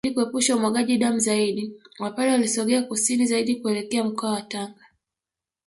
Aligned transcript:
Ili 0.05 0.13
kuepusha 0.13 0.55
umwagaji 0.55 0.97
damu 0.97 1.19
zaidi 1.19 1.73
Wapare 1.99 2.31
walisogea 2.31 2.83
kusini 2.83 3.25
zaidi 3.25 3.55
kuelekea 3.55 4.03
mkoa 4.03 4.31
wa 4.31 4.41
Tanga 4.41 4.87